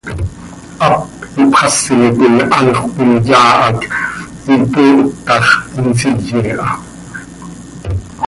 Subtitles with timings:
[0.81, 0.95] Hap
[1.41, 3.79] ipxasi coi anxö cömiyaa hac
[4.49, 6.77] aa ipooh ta x, hin nsiye aha.